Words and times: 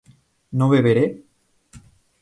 ¿no 0.57 0.67
beberé? 0.67 1.03